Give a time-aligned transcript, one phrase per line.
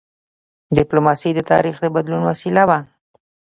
[0.77, 2.79] ډيپلوماسي د تاریخ د بدلون وسیله وه.